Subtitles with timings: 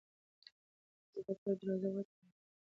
[1.09, 2.29] ښځه د کور دروازه وتړله.